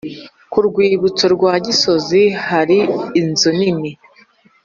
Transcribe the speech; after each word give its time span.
Ku 0.51 0.59
rwibutso 0.67 1.25
rwa 1.35 1.53
Gisozi 1.65 2.23
hari 2.47 2.77
inzu 3.19 3.49
nini 3.59 3.91